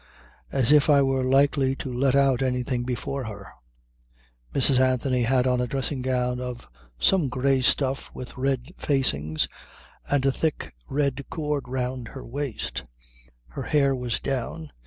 [0.51, 3.49] As if I were likely to let out anything before her!
[4.51, 4.79] Mrs.
[4.79, 9.47] Anthony had on a dressing gown of some grey stuff with red facings
[10.09, 12.83] and a thick red cord round her waist.
[13.49, 14.71] Her hair was down.